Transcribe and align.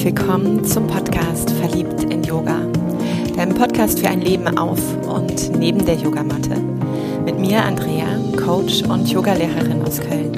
herzlich 0.00 0.16
willkommen 0.16 0.64
zum 0.64 0.86
Podcast 0.86 1.50
Verliebt 1.50 2.04
in 2.04 2.22
Yoga. 2.22 2.58
Deinem 3.36 3.54
Podcast 3.54 3.98
für 3.98 4.08
ein 4.08 4.22
Leben 4.22 4.56
auf 4.56 4.80
und 5.06 5.50
neben 5.58 5.84
der 5.84 5.96
Yogamatte. 5.96 6.56
Mit 7.26 7.38
mir 7.38 7.62
Andrea, 7.62 8.06
Coach 8.42 8.82
und 8.84 9.10
Yogalehrerin 9.10 9.82
aus 9.82 10.00
Köln. 10.00 10.32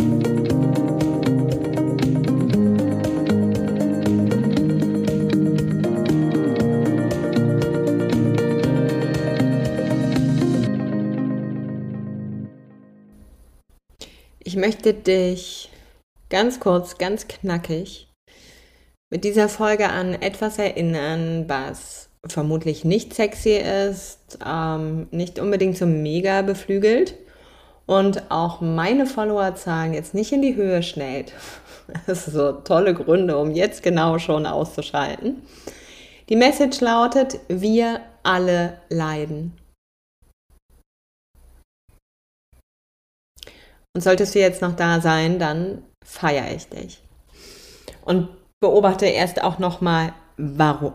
Ich 14.42 14.56
möchte 14.56 14.92
dich 14.92 15.70
ganz 16.29 16.59
kurz, 16.59 16.98
ganz 16.98 17.29
knackig 17.29 18.12
mit 19.12 19.25
dieser 19.25 19.51
Folge 19.51 19.91
an 19.91 20.15
etwas 20.15 20.59
erinnern, 20.59 21.45
was 21.47 22.09
vermutlich 22.27 22.87
nicht 22.87 23.12
sexy 23.12 23.59
ist, 23.59 24.39
ähm, 24.43 25.07
nicht 25.11 25.39
unbedingt 25.39 25.77
so 25.77 25.84
mega 25.84 26.41
beflügelt 26.41 27.17
und 27.84 28.30
auch 28.30 28.62
meine 28.62 29.05
Followerzahlen 29.05 29.93
jetzt 29.93 30.15
nicht 30.15 30.33
in 30.33 30.41
die 30.41 30.56
Höhe 30.56 30.83
schnellt. 30.83 31.34
Das 32.06 32.25
sind 32.25 32.34
so 32.34 32.53
tolle 32.53 32.95
Gründe, 32.95 33.37
um 33.37 33.51
jetzt 33.51 33.83
genau 33.83 34.19
schon 34.19 34.47
auszuschalten. 34.47 35.42
Die 36.31 36.37
Message 36.37 36.81
lautet, 36.81 37.39
wir 37.48 38.01
alle 38.23 38.79
leiden. 38.89 39.53
Und 43.95 44.01
solltest 44.01 44.34
du 44.34 44.39
jetzt 44.39 44.62
noch 44.62 44.75
da 44.75 45.03
sein, 45.03 45.39
dann 45.39 45.83
feiere 46.03 46.55
ich 46.55 46.69
dich. 46.69 47.03
Und 48.05 48.29
beobachte 48.62 49.05
erst 49.05 49.42
auch 49.42 49.58
nochmal, 49.58 50.14
warum. 50.38 50.94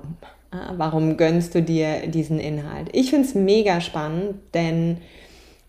Warum 0.78 1.18
gönnst 1.18 1.54
du 1.54 1.62
dir 1.62 2.08
diesen 2.08 2.40
Inhalt? 2.40 2.88
Ich 2.94 3.10
finde 3.10 3.28
es 3.28 3.36
mega 3.36 3.82
spannend, 3.82 4.36
denn 4.54 5.00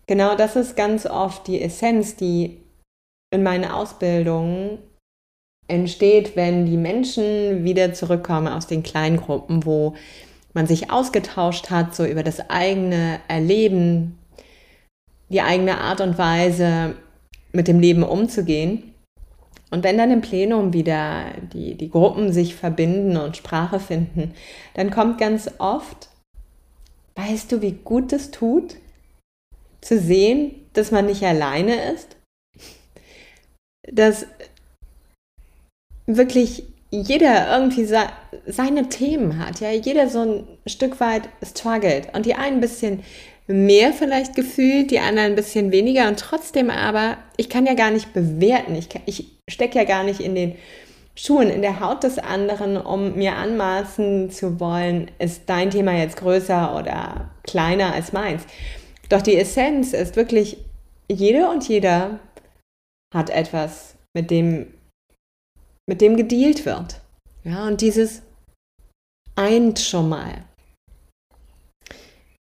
genau 0.06 0.36
das 0.36 0.54
ist 0.56 0.76
ganz 0.76 1.04
oft 1.04 1.46
die 1.48 1.60
Essenz, 1.60 2.14
die 2.14 2.62
in 3.30 3.42
meiner 3.42 3.76
Ausbildung 3.76 4.78
entsteht, 5.66 6.36
wenn 6.36 6.64
die 6.64 6.76
Menschen 6.76 7.64
wieder 7.64 7.92
zurückkommen 7.92 8.46
aus 8.46 8.69
den 8.69 8.84
Kleingruppen, 8.84 9.66
wo 9.66 9.94
man 10.54 10.66
sich 10.66 10.91
ausgetauscht 10.91 11.69
hat, 11.70 11.94
so 11.94 12.06
über 12.06 12.22
das 12.22 12.48
eigene 12.48 13.19
Erleben, 13.26 14.16
die 15.28 15.42
eigene 15.42 15.78
Art 15.78 16.00
und 16.00 16.16
Weise, 16.16 16.94
mit 17.52 17.66
dem 17.66 17.80
Leben 17.80 18.04
umzugehen. 18.04 18.94
Und 19.70 19.84
wenn 19.84 19.98
dann 19.98 20.11
im 20.11 20.22
Plenum 20.22 20.72
wieder 20.72 21.33
die, 21.52 21.74
die 21.74 21.91
Gruppen 21.91 22.33
sich 22.33 22.55
verbinden 22.55 23.16
und 23.16 23.36
Sprache 23.36 23.80
finden, 23.80 24.34
dann 24.75 24.91
kommt 24.91 25.19
ganz 25.19 25.50
oft, 25.58 26.08
weißt 27.16 27.52
du, 27.52 27.60
wie 27.60 27.72
gut 27.72 28.12
es 28.12 28.30
tut, 28.30 28.77
zu 29.80 29.98
sehen, 29.98 30.55
dass 30.72 30.91
man 30.91 31.06
nicht 31.06 31.22
alleine 31.22 31.92
ist, 31.92 32.16
dass 33.83 34.27
wirklich 36.06 36.64
jeder 36.91 37.53
irgendwie 37.55 37.84
seine 38.47 38.88
Themen 38.88 39.38
hat, 39.38 39.60
ja, 39.60 39.70
jeder 39.70 40.08
so 40.08 40.22
ein 40.22 40.48
Stück 40.66 41.00
weit 41.00 41.28
struggelt 41.42 42.14
und 42.14 42.25
die 42.25 42.34
einen 42.34 42.56
ein 42.56 42.60
bisschen 42.60 43.03
mehr 43.48 43.92
vielleicht 43.92 44.34
gefühlt, 44.34 44.91
die 44.91 45.00
anderen 45.00 45.32
ein 45.32 45.36
bisschen 45.36 45.72
weniger 45.72 46.06
und 46.08 46.20
trotzdem 46.20 46.70
aber, 46.70 47.16
ich 47.36 47.48
kann 47.48 47.66
ja 47.66 47.74
gar 47.74 47.91
nicht 47.91 48.12
bewerten, 48.12 48.74
ich, 48.74 48.88
ich 49.06 49.27
stecke 49.48 49.78
ja 49.78 49.84
gar 49.84 50.04
nicht 50.04 50.20
in 50.20 50.34
den 50.34 50.54
Schuhen, 51.16 51.50
in 51.50 51.62
der 51.62 51.80
Haut 51.80 52.04
des 52.04 52.19
anderen, 52.19 52.76
um 52.76 53.16
mir 53.16 53.34
anmaßen 53.34 54.31
zu 54.31 54.60
wollen, 54.60 55.10
ist 55.19 55.42
dein 55.47 55.70
Thema 55.70 55.97
jetzt 55.97 56.19
größer 56.19 56.76
oder 56.78 57.31
kleiner 57.42 57.92
als 57.92 58.12
meins. 58.12 58.44
Doch 59.08 59.22
die 59.22 59.37
Essenz 59.37 59.94
ist 59.94 60.14
wirklich, 60.14 60.58
jede 61.10 61.48
und 61.48 61.66
jeder 61.66 62.20
hat 63.12 63.31
etwas, 63.31 63.97
mit 64.14 64.31
dem, 64.31 64.75
mit 65.88 66.00
dem 66.00 66.16
gedealt 66.16 66.66
wird. 66.66 67.00
Ja, 67.42 67.66
und 67.66 67.81
dieses 67.81 68.22
eint 69.34 69.78
schon 69.78 70.08
mal. 70.08 70.44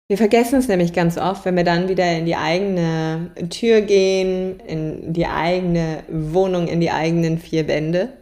Wir 0.09 0.17
vergessen 0.17 0.61
es 0.61 0.69
nämlich 0.69 0.93
ganz 0.93 1.19
oft, 1.19 1.45
wenn 1.45 1.57
wir 1.57 1.65
dann 1.65 1.89
wieder 1.89 2.17
in 2.17 2.27
die 2.27 2.37
eigene 2.37 3.33
Tür 3.51 3.81
gehen, 3.81 4.61
in 4.61 5.13
die 5.13 5.27
eigene 5.27 6.05
Wohnung, 6.09 6.69
in 6.69 6.81
die 6.81 6.93
eigenen 6.93 7.39
vier 7.39 7.67
Wände. 7.67 8.17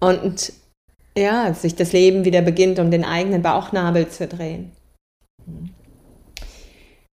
Und 0.00 0.52
ja, 1.16 1.54
sich 1.54 1.76
das 1.76 1.92
Leben 1.92 2.26
wieder 2.26 2.42
beginnt, 2.42 2.78
um 2.78 2.90
den 2.90 3.04
eigenen 3.04 3.40
Bauchnabel 3.40 4.08
zu 4.08 4.26
drehen. 4.26 4.72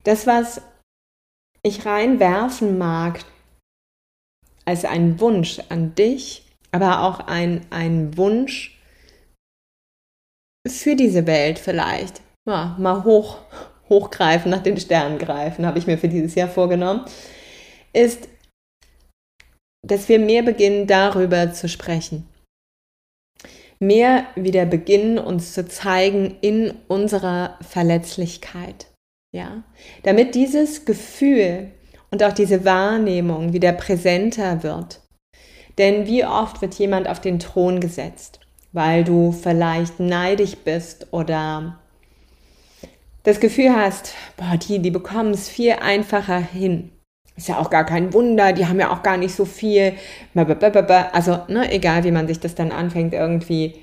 Das, 0.04 0.26
was 0.26 0.62
ich 1.62 1.84
reinwerfen 1.84 2.78
mag, 2.78 3.24
als 4.64 4.86
ein 4.86 5.20
Wunsch 5.20 5.60
an 5.68 5.94
dich, 5.94 6.46
aber 6.70 7.02
auch 7.02 7.20
ein, 7.20 7.66
ein 7.70 8.16
Wunsch 8.16 8.78
für 10.66 10.96
diese 10.96 11.26
Welt 11.26 11.58
vielleicht, 11.58 12.22
ja, 12.48 12.74
mal 12.78 13.04
hoch, 13.04 13.38
hochgreifen, 13.88 14.50
nach 14.50 14.62
den 14.62 14.78
Sternen 14.78 15.18
greifen, 15.18 15.66
habe 15.66 15.78
ich 15.78 15.86
mir 15.86 15.98
für 15.98 16.08
dieses 16.08 16.34
Jahr 16.34 16.48
vorgenommen, 16.48 17.04
ist, 17.92 18.28
dass 19.86 20.08
wir 20.08 20.18
mehr 20.18 20.42
beginnen, 20.42 20.86
darüber 20.86 21.52
zu 21.52 21.68
sprechen. 21.68 22.26
Mehr 23.78 24.26
wieder 24.34 24.66
beginnen, 24.66 25.18
uns 25.18 25.54
zu 25.54 25.68
zeigen 25.68 26.36
in 26.40 26.74
unserer 26.88 27.56
Verletzlichkeit. 27.60 28.86
Ja, 29.30 29.62
damit 30.02 30.34
dieses 30.34 30.86
Gefühl 30.86 31.70
und 32.10 32.24
auch 32.24 32.32
diese 32.32 32.64
Wahrnehmung 32.64 33.52
wieder 33.52 33.72
präsenter 33.72 34.62
wird. 34.62 35.02
Denn 35.76 36.06
wie 36.06 36.24
oft 36.24 36.62
wird 36.62 36.74
jemand 36.74 37.08
auf 37.08 37.20
den 37.20 37.38
Thron 37.38 37.78
gesetzt, 37.78 38.40
weil 38.72 39.04
du 39.04 39.32
vielleicht 39.32 40.00
neidisch 40.00 40.56
bist 40.56 41.12
oder 41.12 41.78
das 43.28 43.40
Gefühl 43.40 43.74
hast, 43.76 44.14
boah, 44.36 44.56
die, 44.56 44.78
die 44.78 44.90
bekommen 44.90 45.32
es 45.32 45.48
viel 45.48 45.72
einfacher 45.72 46.38
hin. 46.38 46.90
Ist 47.36 47.48
ja 47.48 47.58
auch 47.58 47.70
gar 47.70 47.84
kein 47.84 48.12
Wunder, 48.12 48.52
die 48.52 48.66
haben 48.66 48.80
ja 48.80 48.90
auch 48.90 49.02
gar 49.02 49.16
nicht 49.16 49.34
so 49.34 49.44
viel. 49.44 49.92
Also, 50.34 51.38
ne, 51.48 51.70
egal 51.70 52.04
wie 52.04 52.10
man 52.10 52.26
sich 52.26 52.40
das 52.40 52.54
dann 52.54 52.72
anfängt, 52.72 53.12
irgendwie 53.12 53.74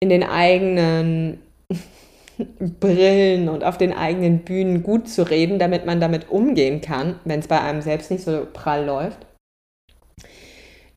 in 0.00 0.08
den 0.08 0.22
eigenen 0.22 1.40
Brillen 2.80 3.48
und 3.48 3.64
auf 3.64 3.76
den 3.76 3.92
eigenen 3.92 4.38
Bühnen 4.44 4.82
gut 4.82 5.08
zu 5.08 5.28
reden, 5.28 5.58
damit 5.58 5.84
man 5.84 6.00
damit 6.00 6.30
umgehen 6.30 6.80
kann, 6.80 7.20
wenn 7.24 7.40
es 7.40 7.48
bei 7.48 7.60
einem 7.60 7.82
selbst 7.82 8.10
nicht 8.10 8.24
so 8.24 8.46
prall 8.50 8.86
läuft. 8.86 9.26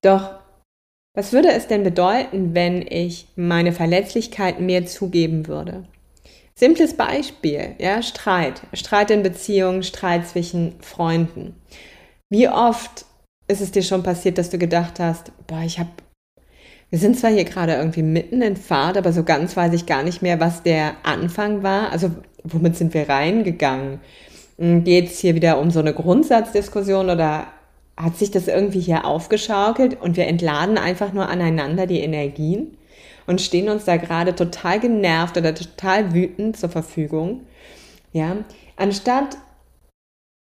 Doch 0.02 0.36
was 1.16 1.34
würde 1.34 1.50
es 1.50 1.68
denn 1.68 1.84
bedeuten, 1.84 2.56
wenn 2.56 2.82
ich 2.88 3.28
meine 3.36 3.72
Verletzlichkeit 3.72 4.60
mehr 4.60 4.86
zugeben 4.86 5.48
würde? 5.48 5.86
Simples 6.64 6.94
Beispiel, 6.94 7.76
ja, 7.78 8.02
Streit. 8.02 8.62
Streit 8.72 9.12
in 9.12 9.22
Beziehungen, 9.22 9.84
Streit 9.84 10.26
zwischen 10.30 10.76
Freunden. 10.80 11.58
Wie 12.30 12.48
oft 12.48 13.04
ist 13.50 13.60
es 13.60 13.72
dir 13.72 13.84
schon 13.84 14.02
passiert, 14.02 14.38
dass 14.38 14.50
du 14.50 14.58
gedacht 14.58 14.98
hast, 14.98 15.34
boah, 15.46 15.60
ich 15.66 15.78
habe, 15.78 15.90
wir 16.90 17.00
sind 17.00 17.20
zwar 17.20 17.32
hier 17.32 17.44
gerade 17.44 17.74
irgendwie 17.74 18.02
mitten 18.02 18.42
in 18.42 18.56
Fahrt, 18.56 18.96
aber 18.96 19.12
so 19.12 19.26
ganz 19.26 19.58
weiß 19.58 19.74
ich 19.74 19.88
gar 19.88 20.04
nicht 20.04 20.22
mehr, 20.22 20.40
was 20.40 20.64
der 20.64 20.94
Anfang 21.04 21.64
war. 21.64 21.92
Also 21.92 22.12
womit 22.46 22.78
sind 22.78 22.94
wir 22.94 23.10
reingegangen? 23.10 24.00
Hm, 24.58 24.86
Geht 24.86 25.08
es 25.08 25.20
hier 25.20 25.36
wieder 25.36 25.60
um 25.60 25.70
so 25.70 25.82
eine 25.82 25.94
Grundsatzdiskussion 25.94 27.10
oder 27.10 27.48
hat 27.98 28.16
sich 28.16 28.32
das 28.32 28.48
irgendwie 28.48 28.80
hier 28.80 29.04
aufgeschaukelt 29.04 30.02
und 30.02 30.16
wir 30.16 30.28
entladen 30.28 30.78
einfach 30.78 31.12
nur 31.12 31.28
aneinander 31.28 31.88
die 31.88 32.00
Energien? 32.00 32.78
Und 33.28 33.42
stehen 33.42 33.70
uns 33.70 33.86
da 33.86 33.98
gerade 33.98 34.36
total 34.36 34.80
genervt 34.80 35.38
oder 35.38 35.56
total 35.56 36.14
wütend 36.14 36.58
zur 36.58 36.70
Verfügung. 36.70 37.42
Ja, 38.12 38.38
anstatt 38.76 39.38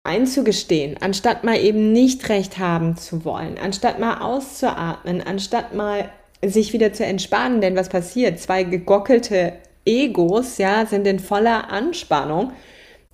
einzugestehen, 0.04 0.98
anstatt 1.02 1.44
mal 1.44 1.60
eben 1.60 1.92
nicht 1.92 2.30
recht 2.30 2.58
haben 2.58 2.98
zu 2.98 3.26
wollen, 3.26 3.58
anstatt 3.58 4.00
mal 4.00 4.22
auszuatmen, 4.22 5.22
anstatt 5.22 5.76
mal 5.76 6.10
sich 6.44 6.74
wieder 6.74 6.94
zu 6.94 7.06
entspannen, 7.06 7.62
denn 7.62 7.76
was 7.76 7.90
passiert? 7.90 8.40
Zwei 8.40 8.64
gegockelte 8.64 9.54
Egos, 9.86 10.58
ja, 10.58 10.86
sind 10.86 11.06
in 11.06 11.20
voller 11.20 11.70
Anspannung. 11.70 12.54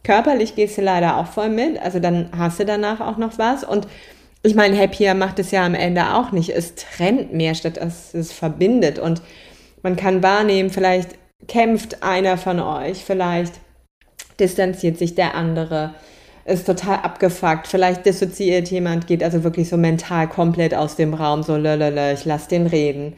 Körperlich 0.04 0.56
gehst 0.56 0.78
du 0.78 0.84
leider 0.84 1.18
auch 1.18 1.28
voll 1.28 1.50
mit, 1.50 1.80
also 1.80 2.00
dann 2.00 2.30
hast 2.38 2.60
du 2.60 2.66
danach 2.66 3.02
auch 3.02 3.18
noch 3.18 3.40
was 3.40 3.64
und 3.64 3.88
ich 4.46 4.56
meine, 4.56 4.78
Happier 4.78 5.16
macht 5.16 5.40
es 5.40 5.52
ja 5.52 5.66
am 5.66 5.74
Ende 5.74 6.14
auch 6.14 6.32
nicht. 6.32 6.50
Es 6.50 6.76
trennt 6.76 7.34
mehr, 7.34 7.56
statt 7.56 7.78
dass 7.78 8.14
es 8.14 8.32
verbindet. 8.32 9.00
Und 9.00 9.22
man 9.82 9.96
kann 9.96 10.22
wahrnehmen, 10.22 10.70
vielleicht 10.70 11.10
kämpft 11.48 12.04
einer 12.04 12.38
von 12.38 12.60
euch, 12.60 13.04
vielleicht 13.04 13.54
distanziert 14.40 14.98
sich 14.98 15.16
der 15.16 15.36
andere, 15.36 15.94
ist 16.46 16.66
total 16.66 16.98
abgefuckt, 16.98 17.68
vielleicht 17.68 18.06
dissoziiert 18.06 18.70
jemand, 18.70 19.08
geht 19.08 19.24
also 19.24 19.44
wirklich 19.44 19.70
so 19.70 19.78
mental 19.78 20.28
komplett 20.28 20.76
aus 20.76 20.96
dem 20.96 21.14
Raum, 21.14 21.44
so 21.44 21.56
lölöle, 21.56 22.14
ich 22.14 22.26
lass 22.26 22.48
den 22.48 22.68
reden. 22.68 23.14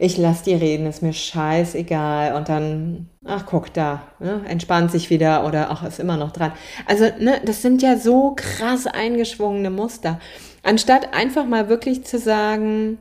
Ich 0.00 0.16
lasse 0.16 0.44
die 0.44 0.54
reden, 0.54 0.86
ist 0.86 1.02
mir 1.02 1.12
scheißegal 1.12 2.34
und 2.34 2.48
dann, 2.48 3.10
ach 3.22 3.44
guck 3.44 3.72
da, 3.74 4.02
ne, 4.18 4.40
entspannt 4.48 4.90
sich 4.90 5.10
wieder 5.10 5.46
oder 5.46 5.70
ach, 5.70 5.84
ist 5.84 6.00
immer 6.00 6.16
noch 6.16 6.32
dran. 6.32 6.52
Also, 6.86 7.04
ne, 7.18 7.40
das 7.44 7.60
sind 7.60 7.82
ja 7.82 7.98
so 7.98 8.32
krass 8.34 8.86
eingeschwungene 8.86 9.68
Muster. 9.68 10.18
Anstatt 10.62 11.12
einfach 11.12 11.44
mal 11.44 11.68
wirklich 11.68 12.04
zu 12.04 12.18
sagen, 12.18 12.98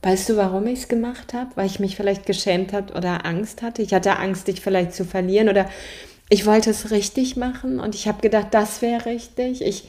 Weißt 0.00 0.28
du, 0.28 0.36
warum 0.36 0.66
ich 0.68 0.78
es 0.78 0.88
gemacht 0.88 1.34
habe? 1.34 1.50
Weil 1.56 1.66
ich 1.66 1.80
mich 1.80 1.96
vielleicht 1.96 2.24
geschämt 2.24 2.72
habe 2.72 2.94
oder 2.94 3.26
Angst 3.26 3.62
hatte. 3.62 3.82
Ich 3.82 3.92
hatte 3.92 4.16
Angst, 4.16 4.46
dich 4.46 4.60
vielleicht 4.60 4.94
zu 4.94 5.04
verlieren 5.04 5.48
oder 5.48 5.68
ich 6.30 6.46
wollte 6.46 6.70
es 6.70 6.90
richtig 6.92 7.36
machen 7.36 7.80
und 7.80 7.94
ich 7.94 8.06
habe 8.06 8.22
gedacht, 8.22 8.48
das 8.52 8.80
wäre 8.80 9.06
richtig. 9.06 9.60
Ich, 9.60 9.88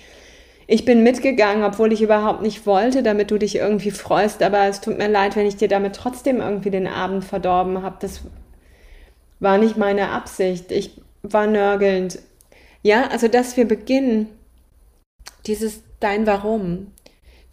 ich 0.72 0.86
bin 0.86 1.02
mitgegangen, 1.02 1.64
obwohl 1.64 1.92
ich 1.92 2.04
überhaupt 2.04 2.44
nicht 2.44 2.68
wollte, 2.68 3.02
damit 3.02 3.32
du 3.32 3.40
dich 3.40 3.56
irgendwie 3.56 3.90
freust. 3.90 4.44
Aber 4.44 4.68
es 4.68 4.82
tut 4.82 5.00
mir 5.00 5.08
leid, 5.08 5.36
wenn 5.36 5.48
ich 5.48 5.56
dir 5.56 5.68
damit 5.68 5.96
trotzdem 5.96 6.42
irgendwie 6.42 6.70
den 6.70 6.86
Abend 6.86 7.26
verdorben 7.26 7.82
habe. 7.82 7.98
Das 8.02 8.22
war 9.40 9.58
nicht 9.58 9.78
meine 9.78 10.10
Absicht. 10.12 10.72
Ich 10.72 11.02
war 11.24 11.48
nörgelnd. 11.48 12.20
Ja, 12.84 13.08
also 13.08 13.28
dass 13.28 13.58
wir 13.58 13.68
beginnen, 13.68 14.30
dieses 15.48 15.82
Dein 16.00 16.28
Warum, 16.28 16.92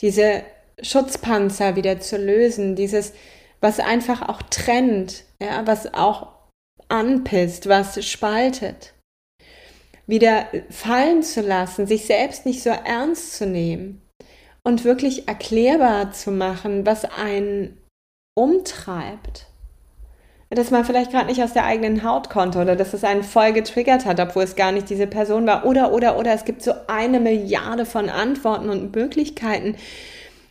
diese 0.03 0.43
Schutzpanzer 0.83 1.75
wieder 1.75 1.99
zu 2.01 2.19
lösen, 2.19 2.77
dieses, 2.77 3.15
was 3.63 3.81
einfach 3.81 4.29
auch 4.29 4.43
trennt, 4.51 5.25
ja, 5.41 5.67
was 5.67 5.95
auch 5.95 6.35
anpisst, 6.89 7.67
was 7.67 8.05
spaltet, 8.05 8.93
wieder 10.07 10.47
fallen 10.71 11.23
zu 11.23 11.41
lassen, 11.41 11.87
sich 11.87 12.07
selbst 12.07 12.47
nicht 12.47 12.63
so 12.63 12.71
ernst 12.71 13.37
zu 13.37 13.47
nehmen 13.47 14.03
und 14.63 14.85
wirklich 14.85 15.29
erklärbar 15.29 16.13
zu 16.13 16.31
machen, 16.31 16.87
was 16.87 17.05
einen 17.05 17.79
umtreibt. 18.35 19.47
Dass 20.51 20.71
man 20.71 20.85
vielleicht 20.85 21.11
gerade 21.11 21.27
nicht 21.27 21.43
aus 21.43 21.53
der 21.53 21.65
eigenen 21.65 22.05
Haut 22.05 22.31
konnte 22.31 22.61
oder 22.61 22.77
dass 22.77 22.95
es 22.95 23.03
einen 23.03 23.25
voll 23.25 23.53
getriggert 23.53 24.07
hat, 24.07 24.21
obwohl 24.21 24.45
es 24.45 24.55
gar 24.55 24.71
nicht 24.71 24.89
diese 24.89 25.09
Person 25.09 25.47
war. 25.47 25.67
Oder, 25.67 25.93
oder, 25.93 26.17
oder 26.19 26.33
es 26.33 26.45
gibt 26.45 26.63
so 26.63 26.73
eine 26.87 27.19
Milliarde 27.19 27.85
von 27.85 28.09
Antworten 28.09 28.71
und 28.71 28.95
Möglichkeiten, 28.95 29.77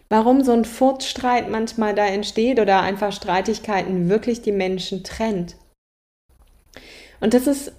warum 0.10 0.44
so 0.44 0.52
ein 0.52 0.66
Furzstreit 0.66 1.50
manchmal 1.50 1.96
da 1.96 2.06
entsteht 2.06 2.60
oder 2.60 2.82
einfach 2.82 3.14
Streitigkeiten 3.14 4.10
wirklich 4.10 4.42
die 4.42 4.52
Menschen 4.52 5.04
trennt. 5.06 5.56
Und 7.22 7.34
das 7.34 7.48
ist 7.48 7.72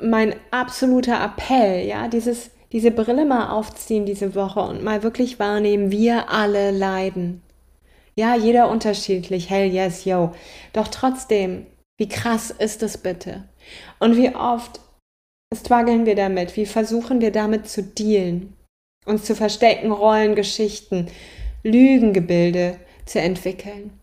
mein 0.00 0.34
absoluter 0.50 1.22
Appell, 1.22 1.86
ja, 1.86 2.08
dieses, 2.08 2.50
diese 2.72 2.90
Brille 2.90 3.24
mal 3.24 3.50
aufziehen 3.50 4.06
diese 4.06 4.34
Woche 4.34 4.60
und 4.60 4.82
mal 4.82 5.02
wirklich 5.02 5.38
wahrnehmen, 5.38 5.90
wir 5.90 6.30
alle 6.30 6.70
leiden. 6.70 7.42
Ja, 8.14 8.34
jeder 8.34 8.70
unterschiedlich, 8.70 9.50
hell 9.50 9.70
yes, 9.70 10.04
yo. 10.04 10.32
Doch 10.72 10.88
trotzdem, 10.88 11.66
wie 11.98 12.08
krass 12.08 12.50
ist 12.50 12.82
es 12.82 12.98
bitte? 12.98 13.44
Und 13.98 14.16
wie 14.16 14.34
oft 14.34 14.80
strugglen 15.54 16.06
wir 16.06 16.14
damit? 16.14 16.56
Wie 16.56 16.66
versuchen 16.66 17.20
wir 17.20 17.30
damit 17.30 17.68
zu 17.68 17.82
dealen? 17.82 18.56
Uns 19.04 19.24
zu 19.24 19.34
verstecken, 19.36 19.92
Rollen, 19.92 20.34
Geschichten, 20.34 21.08
Lügengebilde 21.62 22.78
zu 23.04 23.20
entwickeln. 23.20 23.98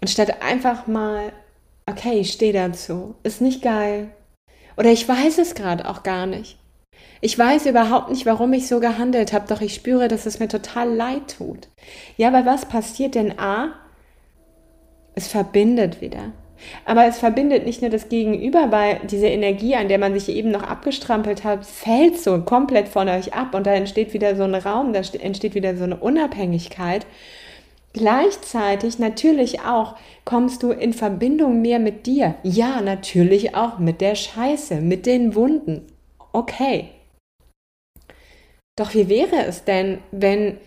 Und 0.00 0.08
statt 0.08 0.42
einfach 0.42 0.86
mal 0.86 1.32
okay, 1.90 2.20
ich 2.20 2.32
stehe 2.32 2.52
dazu, 2.52 3.14
ist 3.22 3.40
nicht 3.40 3.62
geil. 3.62 4.10
Oder 4.76 4.90
ich 4.90 5.08
weiß 5.08 5.38
es 5.38 5.54
gerade 5.54 5.88
auch 5.88 6.02
gar 6.02 6.26
nicht. 6.26 6.58
Ich 7.20 7.38
weiß 7.38 7.66
überhaupt 7.66 8.10
nicht, 8.10 8.26
warum 8.26 8.52
ich 8.52 8.68
so 8.68 8.80
gehandelt 8.80 9.32
habe, 9.32 9.46
doch 9.48 9.60
ich 9.60 9.74
spüre, 9.74 10.08
dass 10.08 10.26
es 10.26 10.38
mir 10.38 10.48
total 10.48 10.92
leid 10.92 11.36
tut. 11.38 11.68
Ja, 12.16 12.28
aber 12.28 12.44
was 12.44 12.66
passiert 12.66 13.14
denn? 13.14 13.38
A, 13.38 13.74
es 15.14 15.26
verbindet 15.28 16.00
wieder. 16.00 16.32
Aber 16.84 17.06
es 17.06 17.18
verbindet 17.18 17.66
nicht 17.66 17.82
nur 17.82 17.90
das 17.90 18.08
Gegenüber, 18.08 18.70
weil 18.70 19.00
diese 19.10 19.26
Energie, 19.26 19.76
an 19.76 19.88
der 19.88 19.98
man 19.98 20.18
sich 20.18 20.34
eben 20.34 20.50
noch 20.50 20.62
abgestrampelt 20.62 21.44
hat, 21.44 21.66
fällt 21.66 22.18
so 22.18 22.40
komplett 22.42 22.88
von 22.88 23.08
euch 23.08 23.34
ab 23.34 23.54
und 23.54 23.66
da 23.66 23.74
entsteht 23.74 24.14
wieder 24.14 24.36
so 24.36 24.44
ein 24.44 24.54
Raum, 24.54 24.92
da 24.92 25.00
entsteht 25.18 25.54
wieder 25.54 25.76
so 25.76 25.84
eine 25.84 25.96
Unabhängigkeit. 25.96 27.06
Gleichzeitig 27.96 28.98
natürlich 28.98 29.60
auch 29.60 29.96
kommst 30.26 30.62
du 30.62 30.70
in 30.70 30.92
Verbindung 30.92 31.62
mehr 31.62 31.78
mit 31.78 32.04
dir. 32.04 32.34
Ja, 32.42 32.82
natürlich 32.82 33.54
auch 33.54 33.78
mit 33.78 34.02
der 34.02 34.14
Scheiße, 34.14 34.82
mit 34.82 35.06
den 35.06 35.34
Wunden. 35.34 35.86
Okay. 36.34 36.90
Doch 38.78 38.92
wie 38.92 39.08
wäre 39.08 39.46
es 39.46 39.64
denn, 39.64 40.00
wenn 40.10 40.58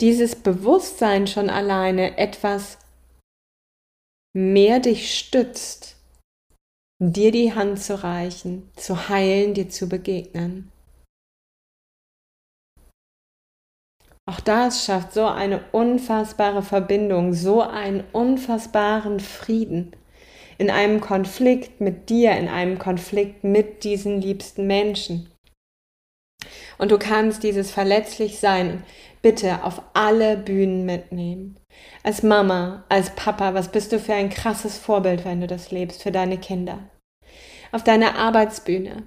dieses 0.00 0.34
Bewusstsein 0.34 1.26
schon 1.26 1.50
alleine 1.50 2.16
etwas 2.16 2.78
mehr 4.34 4.80
dich 4.80 5.14
stützt, 5.14 5.96
dir 7.02 7.32
die 7.32 7.52
Hand 7.52 7.82
zu 7.82 8.02
reichen, 8.02 8.70
zu 8.76 9.10
heilen, 9.10 9.52
dir 9.52 9.68
zu 9.68 9.90
begegnen? 9.90 10.72
Auch 14.28 14.40
das 14.40 14.84
schafft 14.84 15.14
so 15.14 15.24
eine 15.24 15.64
unfassbare 15.72 16.62
Verbindung, 16.62 17.32
so 17.32 17.62
einen 17.62 18.04
unfassbaren 18.12 19.20
Frieden 19.20 19.96
in 20.58 20.68
einem 20.68 21.00
Konflikt 21.00 21.80
mit 21.80 22.10
dir, 22.10 22.32
in 22.36 22.46
einem 22.46 22.78
Konflikt 22.78 23.42
mit 23.42 23.84
diesen 23.84 24.20
liebsten 24.20 24.66
Menschen. 24.66 25.30
Und 26.76 26.90
du 26.90 26.98
kannst 26.98 27.42
dieses 27.42 27.70
verletzlich 27.70 28.38
sein 28.38 28.82
bitte 29.22 29.64
auf 29.64 29.80
alle 29.94 30.36
Bühnen 30.36 30.84
mitnehmen. 30.84 31.58
Als 32.02 32.22
Mama, 32.22 32.84
als 32.90 33.14
Papa, 33.16 33.54
was 33.54 33.72
bist 33.72 33.92
du 33.92 33.98
für 33.98 34.12
ein 34.12 34.28
krasses 34.28 34.76
Vorbild, 34.76 35.24
wenn 35.24 35.40
du 35.40 35.46
das 35.46 35.70
lebst 35.70 36.02
für 36.02 36.12
deine 36.12 36.36
Kinder? 36.36 36.90
Auf 37.72 37.82
deiner 37.82 38.18
Arbeitsbühne, 38.18 39.04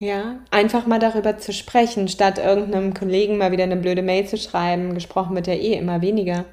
ja, 0.00 0.38
einfach 0.50 0.86
mal 0.86 1.00
darüber 1.00 1.38
zu 1.38 1.52
sprechen, 1.52 2.08
statt 2.08 2.38
irgendeinem 2.38 2.94
Kollegen 2.94 3.36
mal 3.36 3.50
wieder 3.50 3.64
eine 3.64 3.76
blöde 3.76 4.02
Mail 4.02 4.26
zu 4.26 4.36
schreiben, 4.36 4.94
gesprochen 4.94 5.34
wird 5.34 5.48
ja 5.48 5.54
eh 5.54 5.74
immer 5.74 6.00
weniger. 6.00 6.44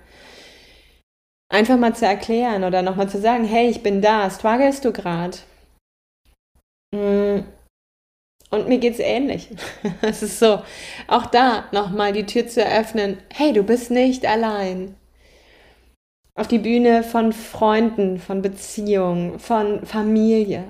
Einfach 1.50 1.78
mal 1.78 1.96
zu 1.96 2.06
erklären 2.06 2.64
oder 2.64 2.82
nochmal 2.82 3.08
zu 3.08 3.20
sagen, 3.20 3.46
hey, 3.46 3.70
ich 3.70 3.84
bin 3.84 4.02
da, 4.02 4.30
strugglest 4.30 4.84
du 4.84 4.92
gerade? 4.92 5.38
Mm. 6.92 7.44
Und 8.50 8.68
mir 8.68 8.80
geht's 8.80 9.00
ähnlich. 9.00 9.50
Es 10.02 10.24
ist 10.24 10.40
so, 10.40 10.62
auch 11.08 11.28
da 11.28 11.66
nochmal 11.72 12.14
die 12.14 12.26
Tür 12.26 12.48
zu 12.48 12.64
eröffnen, 12.64 13.20
hey, 13.32 13.54
du 13.54 13.64
bist 13.64 13.92
nicht 13.92 14.26
allein. 14.26 14.96
Auf 16.36 16.48
die 16.48 16.60
Bühne 16.60 17.04
von 17.04 17.32
Freunden, 17.32 18.20
von 18.20 18.42
Beziehungen, 18.42 19.40
von 19.40 19.86
Familie. 19.86 20.66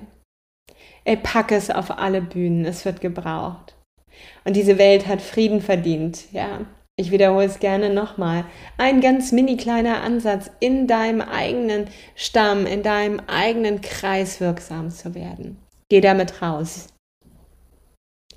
Ey, 1.04 1.16
pack 1.16 1.52
es 1.52 1.70
auf 1.70 1.98
alle 1.98 2.20
Bühnen, 2.20 2.64
es 2.64 2.84
wird 2.84 3.00
gebraucht. 3.00 3.76
Und 4.44 4.56
diese 4.56 4.78
Welt 4.78 5.06
hat 5.06 5.22
Frieden 5.22 5.60
verdient, 5.60 6.32
ja. 6.32 6.60
Ich 6.98 7.10
wiederhole 7.10 7.44
es 7.44 7.58
gerne 7.58 7.90
nochmal. 7.90 8.44
Ein 8.78 9.02
ganz 9.02 9.30
mini 9.30 9.58
kleiner 9.58 10.00
Ansatz, 10.02 10.50
in 10.60 10.86
deinem 10.86 11.20
eigenen 11.20 11.88
Stamm, 12.14 12.64
in 12.64 12.82
deinem 12.82 13.20
eigenen 13.26 13.82
Kreis 13.82 14.40
wirksam 14.40 14.90
zu 14.90 15.14
werden. 15.14 15.58
Geh 15.90 16.00
damit 16.00 16.40
raus. 16.40 16.88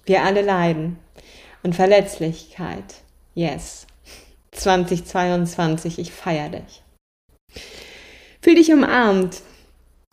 Wir 0.06 0.24
alle 0.24 0.42
leiden. 0.42 1.00
Und 1.64 1.76
Verletzlichkeit. 1.76 2.96
Yes. 3.34 3.88
2022, 4.52 6.00
ich 6.00 6.12
feiere 6.12 6.50
dich. 6.50 6.84
Fühl 8.42 8.56
dich 8.56 8.72
umarmt. 8.72 9.42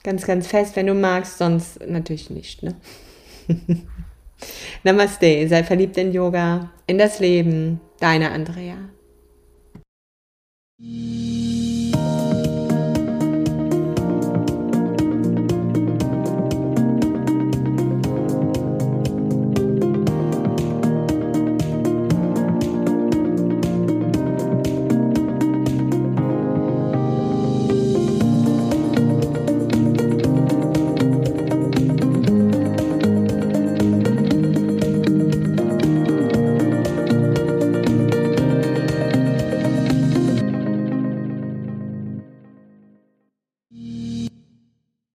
Ganz, 0.06 0.24
ganz 0.24 0.46
fest, 0.46 0.76
wenn 0.76 0.86
du 0.86 0.94
magst, 0.94 1.38
sonst 1.38 1.84
natürlich 1.84 2.30
nicht. 2.30 2.62
Ne? 2.62 2.76
Namaste, 4.84 5.48
sei 5.48 5.64
verliebt 5.64 5.96
in 5.96 6.12
Yoga, 6.12 6.70
in 6.86 6.96
das 6.96 7.18
Leben, 7.18 7.80
deine 7.98 8.30
Andrea. 8.30 8.76